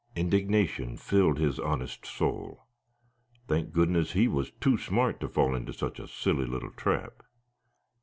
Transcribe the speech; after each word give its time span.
Indignation 0.15 0.97
filled 0.97 1.37
his 1.37 1.59
honest 1.59 2.07
soul. 2.07 2.65
Thank 3.47 3.71
goodness 3.71 4.13
he 4.13 4.27
was 4.27 4.49
too 4.49 4.75
smart 4.75 5.19
to 5.19 5.29
fall 5.29 5.53
into 5.53 5.73
such 5.73 5.99
a 5.99 6.07
silly 6.07 6.47
little 6.47 6.71
trap. 6.71 7.21